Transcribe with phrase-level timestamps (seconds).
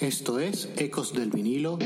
[0.00, 1.78] Esto es Ecos del Vinilo.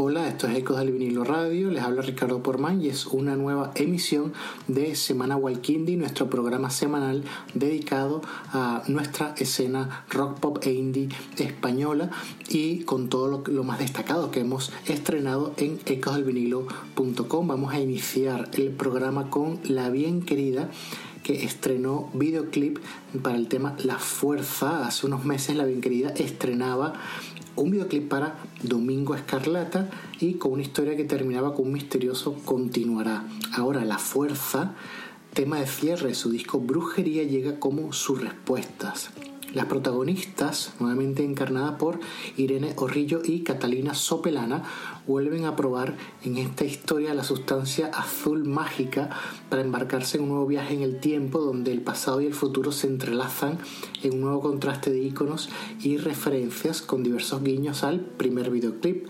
[0.00, 3.72] Hola, esto es Ecos del Vinilo Radio, les habla Ricardo Porman y es una nueva
[3.74, 4.32] emisión
[4.68, 7.24] de Semana Walkindi, nuestro programa semanal
[7.54, 12.10] dedicado a nuestra escena rock pop e indie española
[12.48, 17.48] y con todo lo, lo más destacado que hemos estrenado en ecosdelvinilo.com.
[17.48, 20.70] Vamos a iniciar el programa con La Bien Querida
[21.28, 22.78] que estrenó videoclip
[23.22, 24.86] para el tema La Fuerza.
[24.86, 26.94] Hace unos meses La Bien Querida estrenaba
[27.60, 33.24] un videoclip para Domingo Escarlata y con una historia que terminaba con un misterioso continuará.
[33.52, 34.74] Ahora La Fuerza,
[35.34, 39.10] tema de cierre de su disco Brujería, llega como sus respuestas.
[39.54, 42.00] Las protagonistas, nuevamente encarnadas por
[42.36, 44.62] Irene Orrillo y Catalina Sopelana,
[45.06, 49.08] vuelven a probar en esta historia la sustancia azul mágica
[49.48, 52.72] para embarcarse en un nuevo viaje en el tiempo donde el pasado y el futuro
[52.72, 53.58] se entrelazan
[54.02, 55.48] en un nuevo contraste de iconos
[55.80, 59.06] y referencias con diversos guiños al primer videoclip.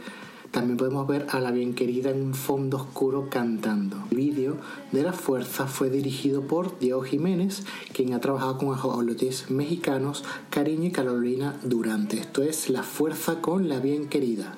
[0.50, 3.96] También podemos ver a la bien querida en un fondo oscuro cantando.
[4.10, 4.56] El vídeo
[4.92, 10.86] de La Fuerza fue dirigido por Diego Jiménez, quien ha trabajado con ajolotes mexicanos Cariño
[10.86, 12.19] y Carolina Durante.
[12.19, 14.56] Esto es La Fuerza con la bien querida.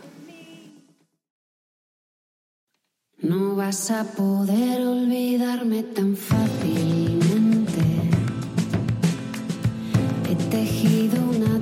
[3.22, 7.80] No vas a poder olvidarme tan fácilmente.
[10.28, 11.59] He tejido una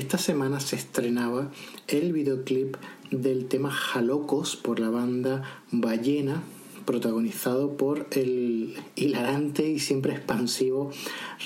[0.00, 1.50] esta semana se estrenaba
[1.88, 2.76] el videoclip
[3.10, 6.42] del tema Jalocos por la banda Ballena,
[6.84, 10.90] protagonizado por el hilarante y siempre expansivo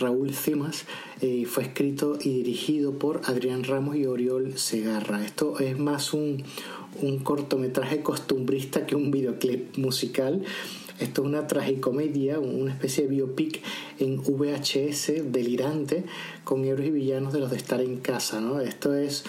[0.00, 0.84] Raúl Cimas.
[1.20, 5.24] Eh, fue escrito y dirigido por Adrián Ramos y Oriol Segarra.
[5.24, 6.42] Esto es más un,
[7.00, 10.42] un cortometraje costumbrista que un videoclip musical.
[11.00, 13.62] Esto es una tragicomedia, una especie de biopic
[13.98, 16.04] en VHS delirante
[16.44, 18.40] con héroes y villanos de los de estar en casa.
[18.40, 18.60] ¿no?
[18.60, 19.24] Esto es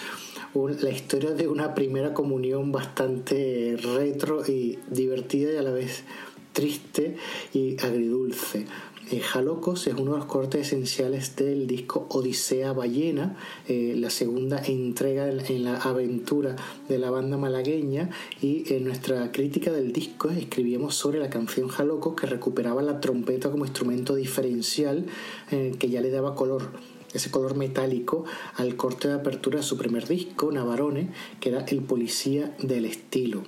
[0.54, 6.04] la historia de una primera comunión bastante retro y divertida y a la vez
[6.52, 7.16] triste
[7.54, 8.66] y agridulce.
[9.12, 13.36] Eh, Jalocos es uno de los cortes esenciales del disco Odisea Ballena,
[13.68, 16.56] eh, la segunda entrega en, la aventura
[16.88, 18.08] de la banda malagueña
[18.40, 23.50] y en nuestra crítica del disco escribíamos sobre la canción Jalocos que recuperaba la trompeta
[23.50, 25.04] como instrumento diferencial
[25.50, 26.70] eh, que ya le daba color
[27.12, 28.24] ese color metálico
[28.56, 33.42] al corte de apertura de su primer disco, Navarone, que era el policía del estilo.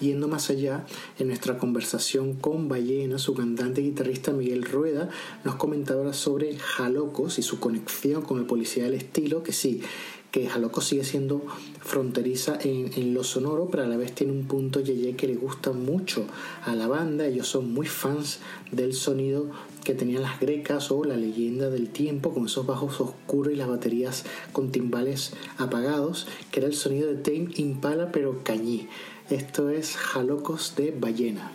[0.00, 0.84] Yendo más allá,
[1.18, 5.10] en nuestra conversación con Ballena, su cantante y guitarrista Miguel Rueda
[5.44, 9.80] nos comentaba sobre Jalocos y su conexión con el policía del estilo, que sí,
[10.32, 11.44] que Jalocos sigue siendo
[11.80, 15.34] fronteriza en, en lo sonoro, pero a la vez tiene un punto yeye que le
[15.36, 16.24] gusta mucho
[16.64, 17.26] a la banda.
[17.26, 18.40] Ellos son muy fans
[18.72, 19.50] del sonido
[19.84, 23.68] que tenían las grecas o la leyenda del tiempo, con esos bajos oscuros y las
[23.68, 28.88] baterías con timbales apagados, que era el sonido de Tame Impala, pero cañí.
[29.32, 31.50] Esto es Jalocos de Ballena.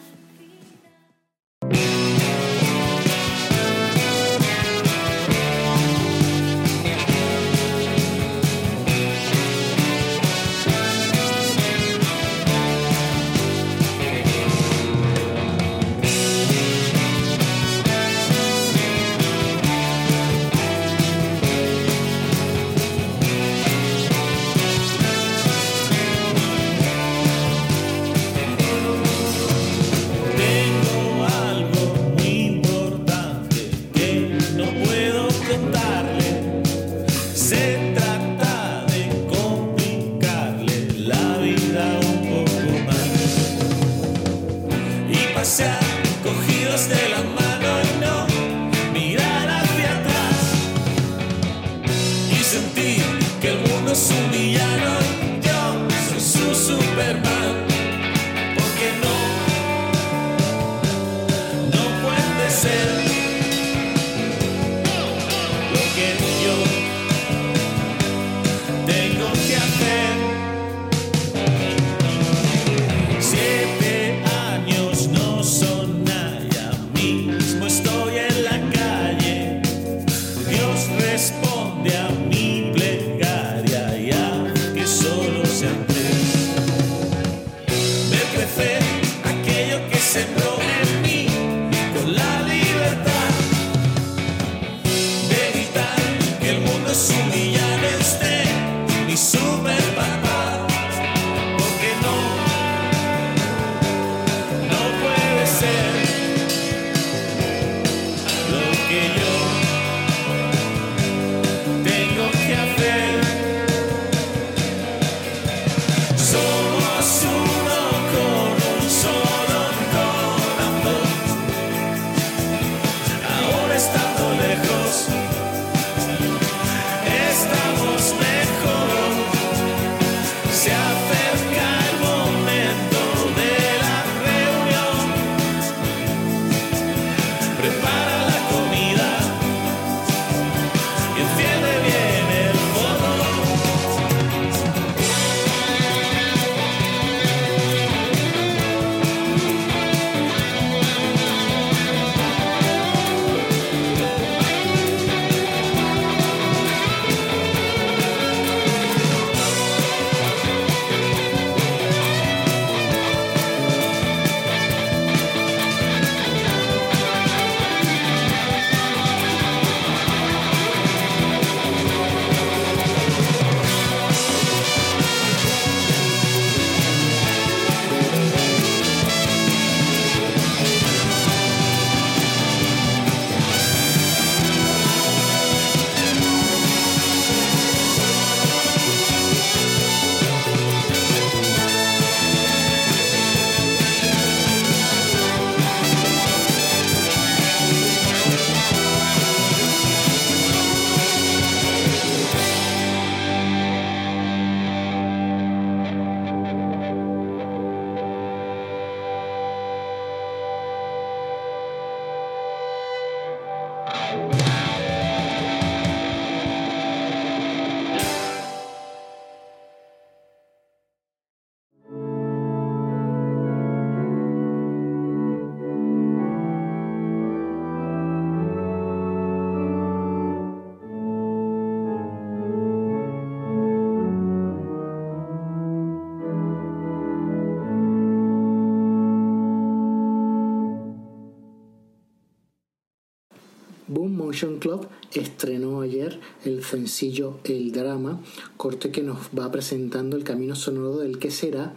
[244.60, 248.22] Club estrenó ayer el sencillo El Drama,
[248.56, 251.76] corte que nos va presentando el camino sonoro del que será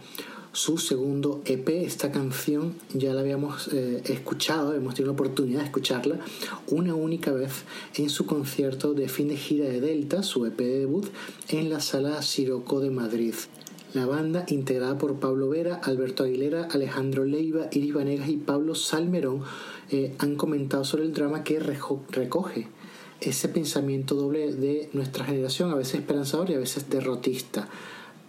[0.53, 1.69] su segundo EP.
[1.69, 6.19] Esta canción ya la habíamos eh, escuchado, hemos tenido la oportunidad de escucharla
[6.67, 7.63] una única vez
[7.95, 11.07] en su concierto de fin de gira de Delta, su EP de debut,
[11.49, 13.33] en la sala Siroco de Madrid.
[13.93, 19.41] La banda, integrada por Pablo Vera, Alberto Aguilera, Alejandro Leiva, Iris Vanegas y Pablo Salmerón,
[19.89, 22.69] eh, han comentado sobre el drama que recoge
[23.19, 27.67] ese pensamiento doble de nuestra generación, a veces esperanzador y a veces derrotista.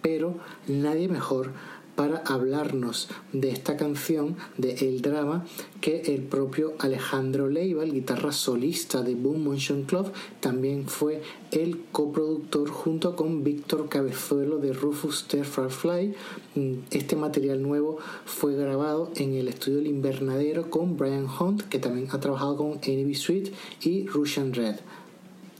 [0.01, 0.35] Pero
[0.67, 1.51] nadie mejor
[1.95, 5.45] para hablarnos de esta canción, de El Drama,
[5.81, 11.21] que el propio Alejandro Leiva, el guitarra solista de Boom Motion Club, también fue
[11.51, 15.25] el coproductor junto con Víctor Cabezuelo de Rufus
[15.69, 16.15] Fly.
[16.55, 21.79] Mm, este material nuevo fue grabado en el estudio El Invernadero con Brian Hunt, que
[21.79, 24.75] también ha trabajado con Envy Sweet y Russian Red.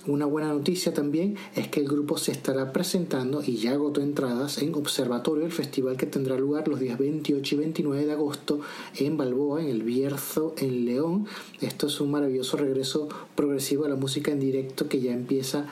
[0.05, 4.57] Una buena noticia también es que el grupo se estará presentando y ya agotó entradas
[4.57, 8.59] en Observatorio, el festival que tendrá lugar los días 28 y 29 de agosto
[8.97, 11.25] en Balboa, en el Bierzo, en León.
[11.61, 15.67] Esto es un maravilloso regreso progresivo a la música en directo que ya empieza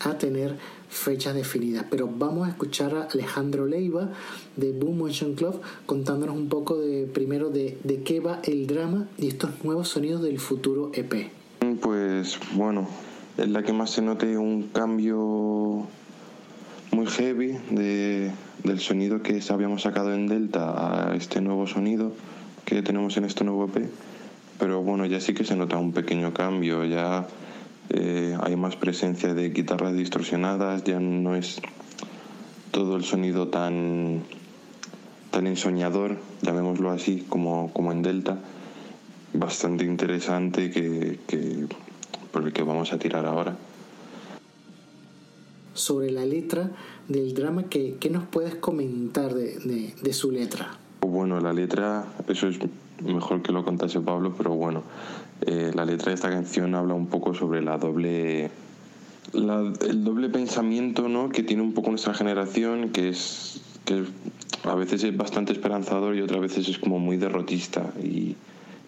[0.00, 0.56] a tener
[0.88, 1.84] fechas definidas.
[1.90, 4.12] Pero vamos a escuchar a Alejandro Leiva
[4.56, 9.08] de Boom Motion Club contándonos un poco de primero de, de qué va el drama
[9.18, 11.30] y estos nuevos sonidos del futuro EP.
[11.80, 12.88] Pues bueno,
[13.36, 15.86] es la que más se note un cambio
[16.92, 18.30] muy heavy de,
[18.62, 22.12] del sonido que habíamos sacado en Delta a este nuevo sonido
[22.64, 23.90] que tenemos en este nuevo EP.
[24.58, 27.26] Pero bueno, ya sí que se nota un pequeño cambio, ya
[27.90, 31.60] eh, hay más presencia de guitarras distorsionadas, ya no es
[32.70, 34.22] todo el sonido tan,
[35.32, 38.38] tan ensoñador, llamémoslo así, como, como en Delta.
[39.32, 41.18] Bastante interesante que
[42.34, 43.56] por el que vamos a tirar ahora.
[45.72, 46.68] Sobre la letra
[47.06, 50.76] del drama, ¿qué, qué nos puedes comentar de, de, de, su letra?
[51.00, 52.58] Bueno, la letra, eso es
[53.04, 54.82] mejor que lo contase Pablo, pero bueno,
[55.42, 58.50] eh, la letra de esta canción habla un poco sobre la doble...
[59.32, 61.28] La, el doble pensamiento ¿no?
[61.28, 64.04] que tiene un poco nuestra generación, que es que
[64.64, 67.92] a veces es bastante esperanzador y otras veces es como muy derrotista.
[68.02, 68.34] Y,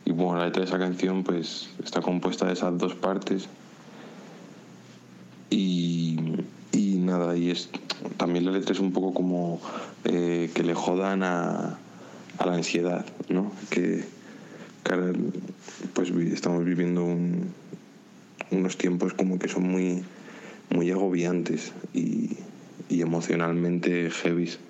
[0.07, 3.49] y bueno, la letra de esa canción pues está compuesta de esas dos partes.
[5.51, 6.17] Y,
[6.71, 7.69] y nada, y es
[8.17, 9.61] también la letra es un poco como
[10.05, 11.79] eh, que le jodan a,
[12.39, 13.51] a, la ansiedad, ¿no?
[13.69, 14.05] Que,
[14.85, 15.13] que
[15.93, 17.53] pues estamos viviendo un,
[18.53, 20.05] unos tiempos como que son muy,
[20.71, 22.37] muy agobiantes y,
[22.89, 24.61] y emocionalmente heavies.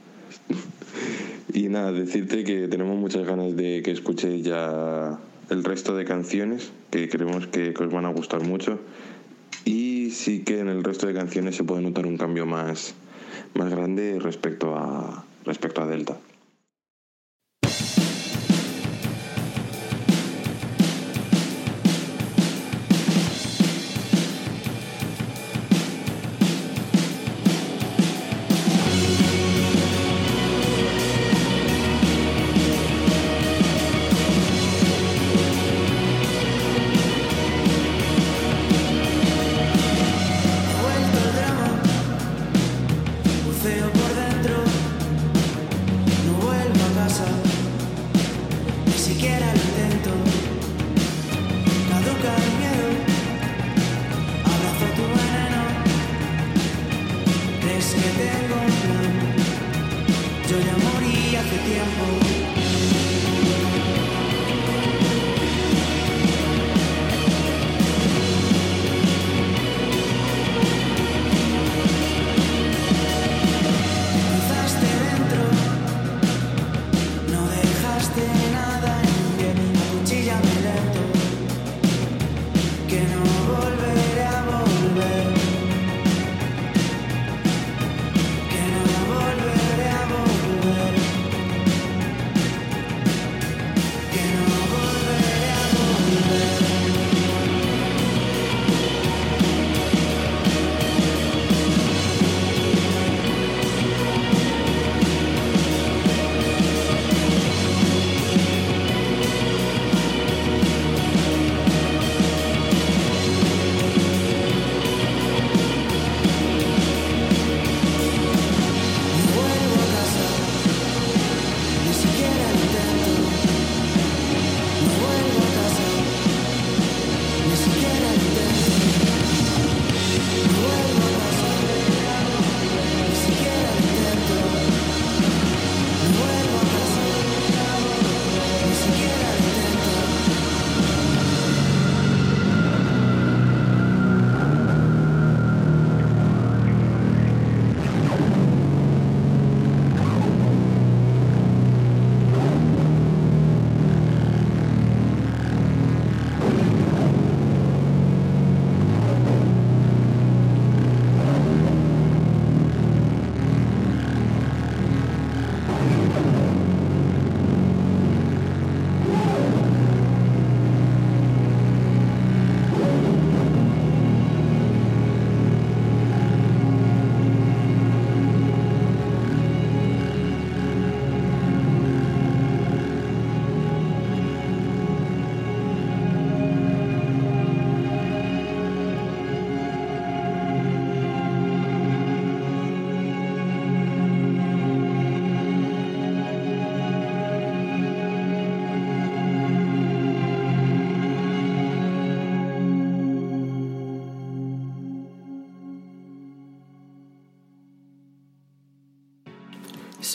[1.53, 6.73] Y nada, decirte que tenemos muchas ganas de que escuchéis ya el resto de canciones,
[6.91, 8.81] que creemos que, que, os van a gustar mucho.
[9.65, 12.95] Y sí que en el resto de canciones se puede notar un cambio más,
[13.55, 16.19] más grande respecto a, respecto a Delta.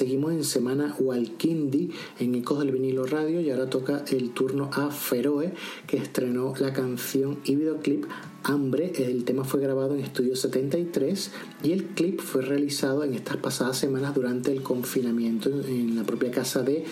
[0.01, 4.89] Seguimos en semana Walkindi en Ecos del Vinilo Radio y ahora toca el turno a
[4.89, 5.53] Feroe
[5.85, 8.05] que estrenó la canción y videoclip
[8.41, 8.93] Hambre.
[8.95, 13.77] El tema fue grabado en Estudio 73 y el clip fue realizado en estas pasadas
[13.77, 16.83] semanas durante el confinamiento en la propia casa de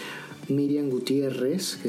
[0.48, 1.80] Miriam Gutiérrez,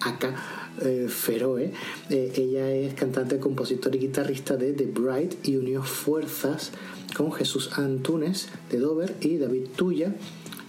[0.00, 0.34] acá
[0.80, 1.72] eh, Feroe.
[2.08, 6.72] Eh, ella es cantante, compositor y guitarrista de The Bright y unió fuerzas
[7.14, 10.14] con Jesús Antunes de Dover y David Tuya.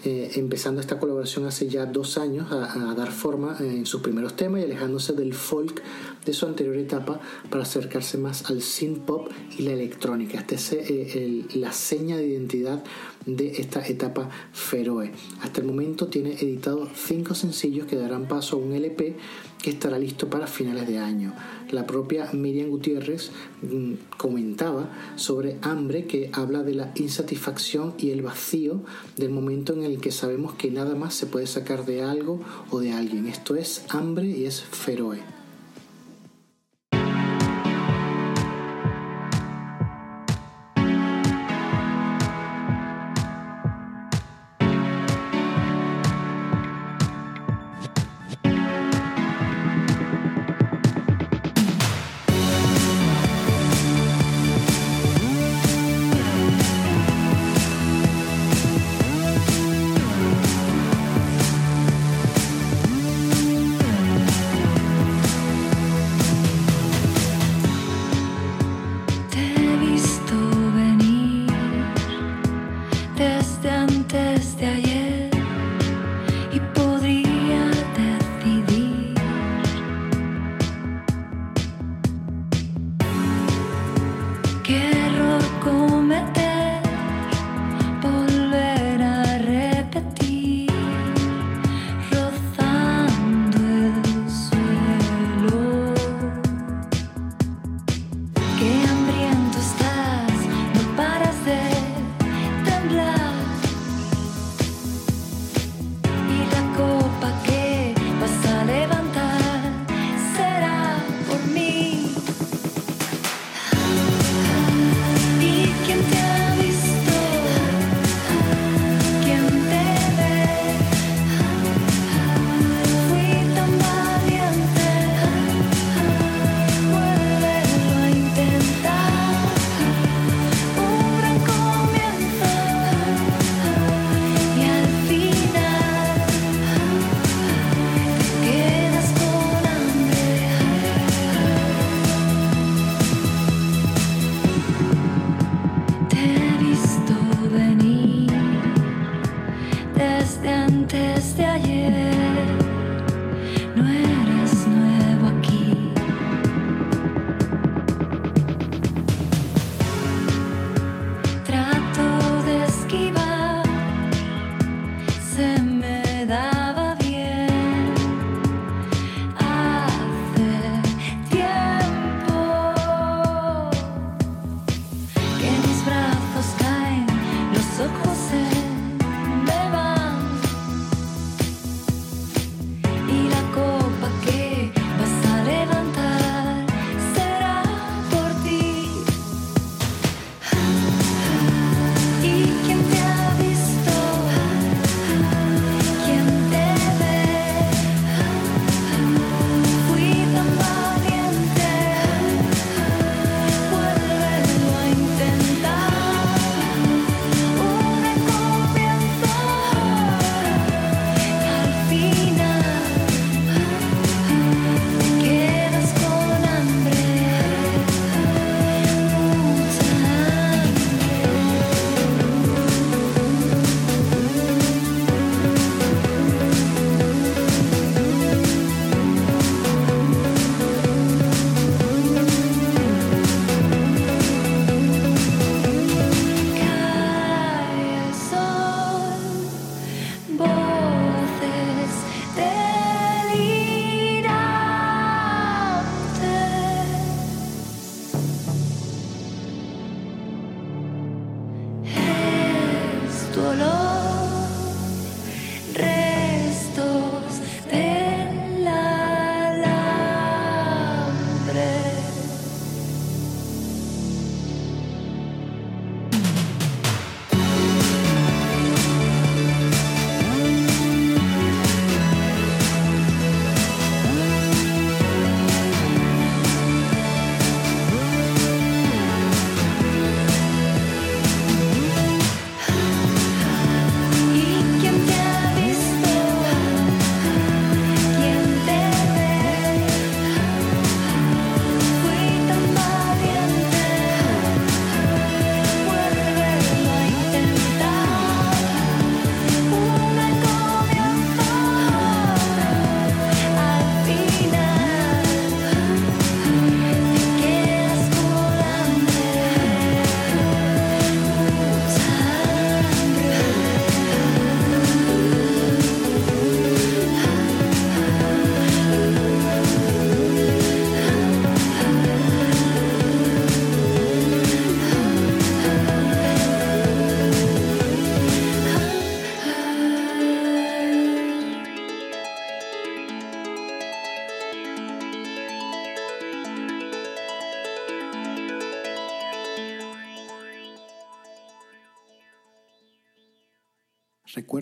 [0.05, 4.61] Eh, empezando esta colaboración hace ya dos años a, dar forma en sus primeros temas
[4.61, 5.81] y alejándose del folk
[6.23, 10.39] de su anterior etapa para acercarse más al synth pop y la electrónica.
[10.39, 12.83] Esta es eh, la seña de identidad
[13.25, 15.11] de esta etapa Feroe.
[15.41, 19.15] Hasta el momento tiene editado cinco sencillos que darán paso a un LP
[19.61, 21.33] que estará listo para finales de año.
[21.71, 28.21] La propia Miriam Gutiérrez mm, comentaba sobre hambre que habla de la insatisfacción y el
[28.21, 28.81] vacío
[29.17, 32.79] del momento en el que sabemos que nada más se puede sacar de algo o
[32.79, 33.27] de alguien.
[33.27, 35.34] Esto es hambre y es feroe.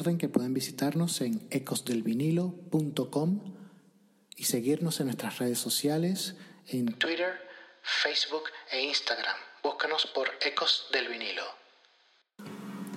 [0.03, 3.55] Que pueden visitarnos en ecosdelvinilo.com
[4.35, 6.35] y seguirnos en nuestras redes sociales
[6.67, 7.39] en Twitter,
[7.81, 9.37] Facebook e Instagram.
[9.63, 11.62] Búscanos por Ecos del Vinilo.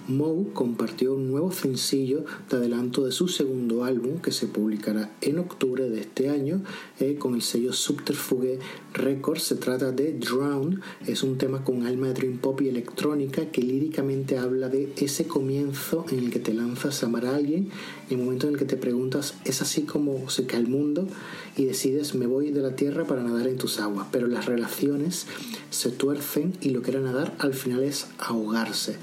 [0.08, 5.38] Moe compartió un nuevo sencillo de adelanto de su segundo álbum que se publicará en
[5.38, 6.62] octubre de este año
[7.00, 8.58] eh, con el sello Subterfuge
[8.94, 9.42] Records.
[9.42, 13.62] Se trata de Drown, es un tema con alma de dream pop y electrónica que
[13.62, 17.70] líricamente habla de ese comienzo en el que te lanzas a amar a alguien,
[18.08, 21.08] en el momento en el que te preguntas, ¿es así como se cae el mundo?
[21.56, 24.06] Y decides, me voy de la tierra para nadar en tus aguas.
[24.12, 25.26] Pero las relaciones
[25.70, 28.96] se tuercen y lo que era nadar al final es ahogarse.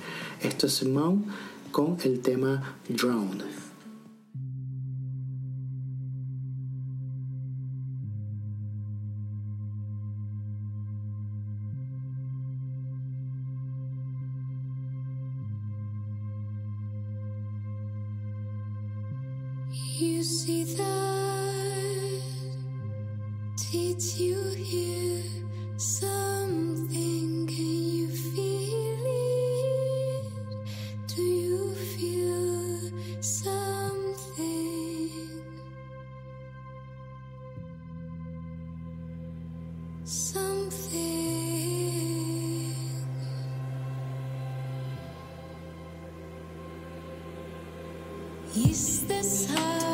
[0.43, 1.23] Esto es Simone
[1.71, 3.43] con el tema Drowned.
[19.97, 20.92] You see that?
[40.05, 40.93] Something.
[48.53, 49.92] Is this how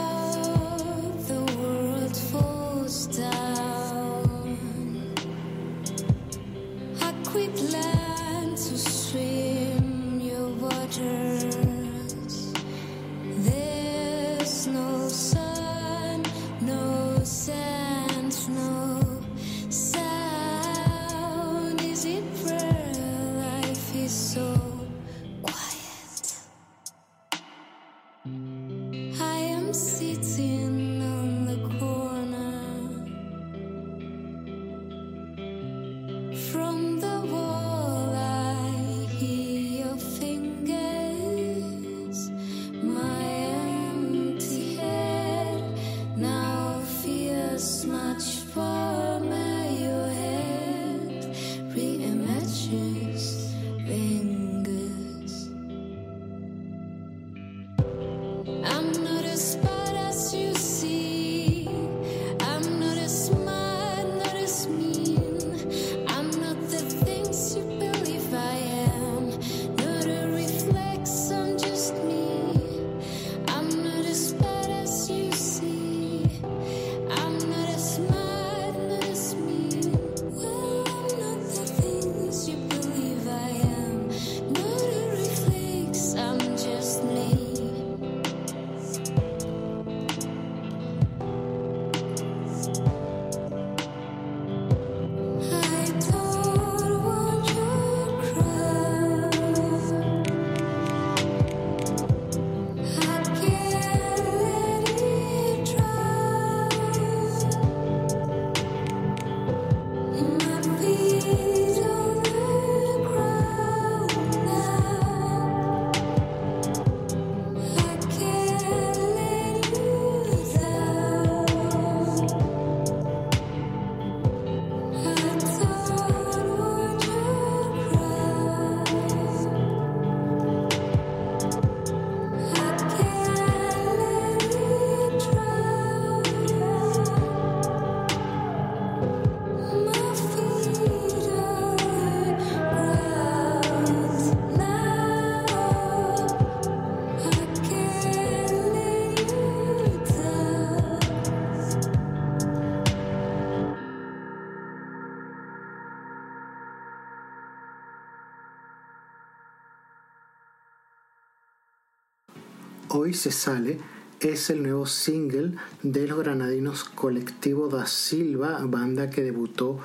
[163.19, 163.79] se sale
[164.21, 165.51] es el nuevo single
[165.83, 169.77] de los granadinos Colectivo da Silva, banda que debutó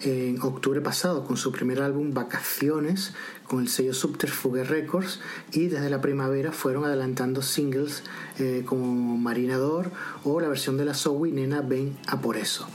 [0.00, 3.12] en octubre pasado con su primer álbum Vacaciones
[3.46, 5.20] con el sello Subterfuge Records
[5.52, 8.04] y desde la primavera fueron adelantando singles
[8.38, 9.90] eh, como Marinador
[10.24, 12.66] o la versión de la Zoe Nena Ven a por eso.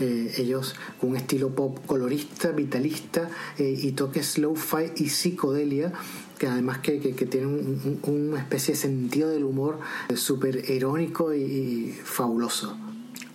[0.00, 3.28] Eh, ellos con un estilo pop colorista, vitalista
[3.58, 5.92] eh, y toques lo-fi y psicodelia
[6.38, 9.78] que además que, que, que tienen un- un- especie de sentido del humor
[10.16, 12.76] súper irónico y, fabuloso.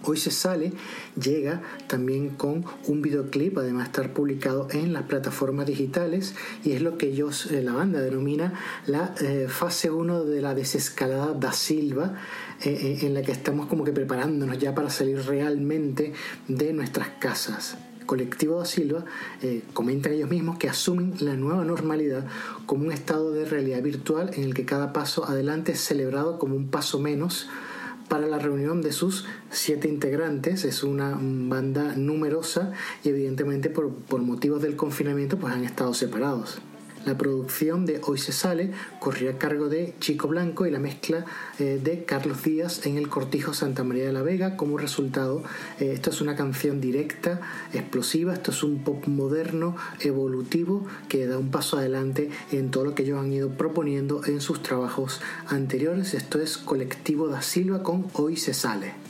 [0.03, 0.71] Hoy se sale,
[1.21, 6.81] llega también con un videoclip, además de estar publicado en las plataformas digitales, y es
[6.81, 8.53] lo que ellos, eh, la banda, denomina
[8.85, 9.13] la
[9.49, 12.15] fase 1 de la desescalada da Silva,
[12.63, 16.13] eh, eh, en la que estamos como que preparándonos ya para salir realmente
[16.47, 17.77] de nuestras casas.
[18.05, 19.05] Colectivo da Silva
[19.41, 22.25] eh, comentan ellos mismos que asumen la nueva normalidad
[22.65, 26.55] como un estado de realidad virtual en el que cada paso adelante es celebrado como
[26.55, 27.47] un paso menos
[28.09, 30.65] para la reunión de sus siete integrantes.
[30.65, 32.71] Es una banda numerosa
[33.03, 36.59] y evidentemente por, por motivos del confinamiento pues han estado separados.
[37.05, 41.25] La producción de Hoy se sale corría a cargo de Chico Blanco y la mezcla
[41.57, 44.57] eh, de Carlos Díaz en el Cortijo Santa María de la Vega.
[44.57, 45.43] Como resultado,
[45.79, 47.39] eh, esto es una canción directa,
[47.73, 52.95] explosiva, esto es un pop moderno, evolutivo, que da un paso adelante en todo lo
[52.95, 56.13] que ellos han ido proponiendo en sus trabajos anteriores.
[56.13, 59.08] Esto es Colectivo da Silva con Hoy se sale.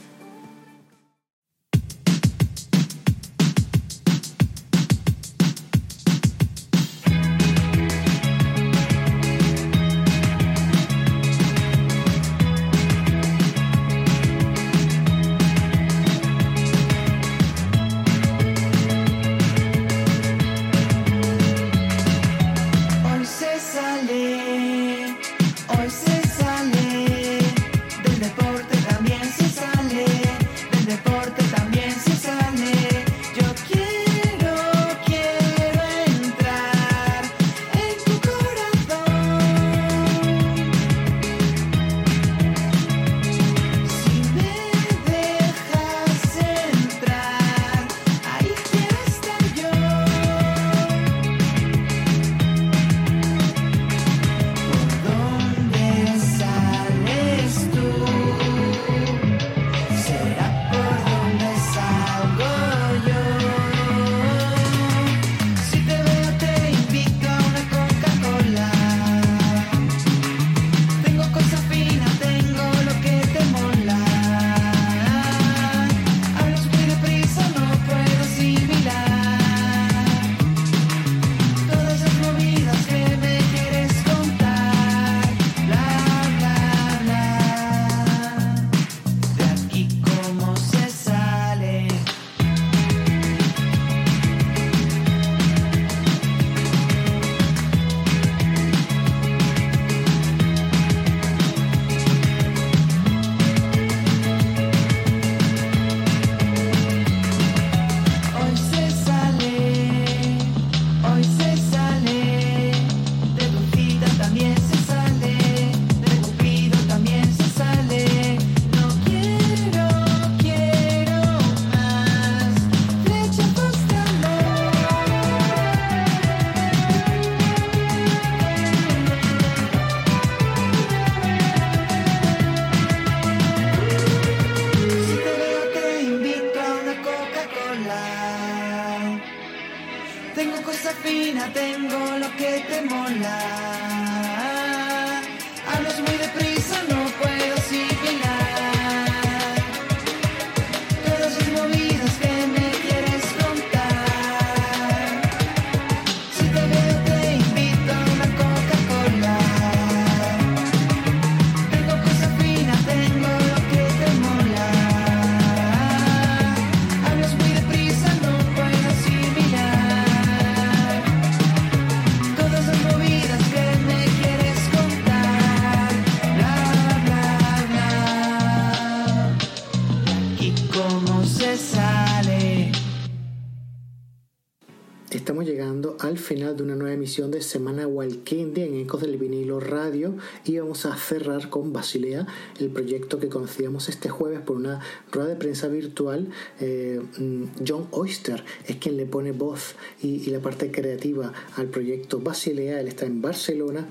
[185.98, 190.58] Al final de una nueva emisión de Semana Walkindi en Ecos del Vinilo Radio y
[190.58, 192.26] vamos a cerrar con Basilea,
[192.58, 196.28] el proyecto que conocíamos este jueves por una rueda de prensa virtual.
[196.60, 201.66] Eh, mm, John Oyster es quien le pone voz y, y la parte creativa al
[201.68, 202.80] proyecto Basilea.
[202.80, 203.88] Él está en Barcelona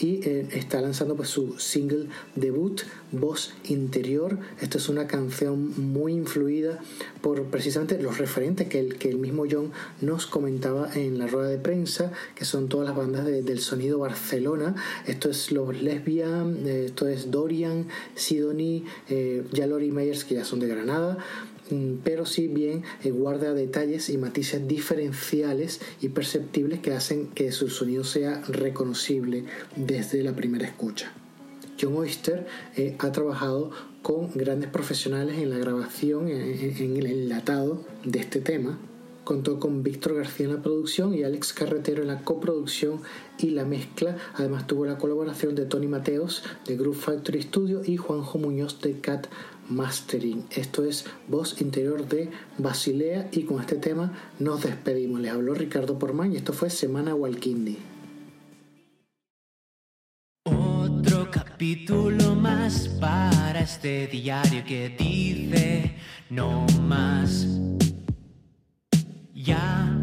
[0.00, 2.82] y eh, está lanzando pues, su single debut,
[3.12, 4.38] Voz Interior.
[4.60, 6.78] Esta es una canción muy influida
[7.20, 11.39] por precisamente los referentes que el, que el mismo John nos comentaba en la rueda
[11.48, 14.74] de prensa, que son todas las bandas de- del sonido Barcelona.
[15.06, 20.60] Esto es los Lesbian, eh, esto es Dorian, Sidonie, eh, Yalori Meyers, que ya son
[20.60, 21.18] de Granada
[21.70, 27.52] mm, pero sí bien eh, guarda detalles y matices diferenciales y perceptibles que hacen que
[27.52, 29.44] su sonido sea reconocible
[29.76, 31.12] desde la primera escucha.
[31.80, 33.70] John Oyster eh, ha trabajado
[34.02, 38.78] con grandes profesionales en la grabación, en el enlatado de este tema.
[39.24, 43.00] Contó con Víctor García en la producción y Alex Carretero en la coproducción
[43.38, 44.16] y la mezcla.
[44.34, 49.00] Además tuvo la colaboración de Tony Mateos de Group Factory Studio y Juanjo Muñoz de
[49.00, 49.28] Cat
[49.68, 50.46] Mastering.
[50.50, 55.20] Esto es voz interior de Basilea y con este tema nos despedimos.
[55.20, 57.78] Les habló Ricardo Porman y esto fue Semana Walkindi.
[60.46, 65.94] Otro capítulo más para este diario que dice
[66.30, 67.46] no más.
[69.50, 70.00] Ya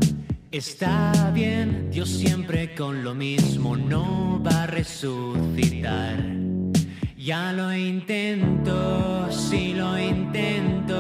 [0.51, 6.17] está bien, Dios siempre con lo mismo no va a resucitar.
[7.17, 10.97] Ya lo intento, sí lo intento,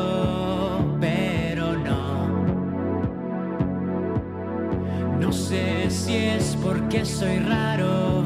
[1.01, 2.27] pero no.
[5.19, 8.23] No sé si es porque soy raro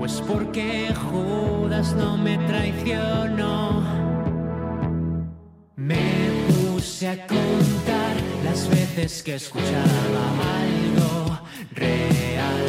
[0.00, 3.82] o es porque Judas no me traicionó.
[5.76, 8.03] Me puse a contar
[8.54, 10.22] las veces que escuchaba
[10.62, 11.40] algo
[11.72, 12.66] real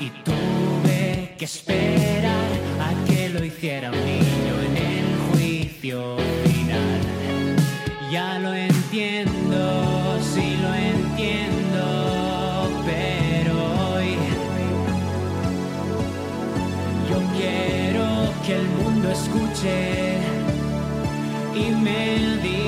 [0.00, 2.50] y tuve que esperar
[2.86, 7.00] a que lo hiciera un niño en el juicio final.
[8.10, 9.60] Ya lo entiendo,
[10.32, 11.84] sí lo entiendo,
[12.86, 13.54] pero
[13.92, 14.16] hoy
[17.10, 18.06] yo quiero
[18.46, 20.16] que el mundo escuche
[21.54, 22.61] y me diga